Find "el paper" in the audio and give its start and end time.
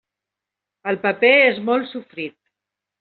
0.93-1.31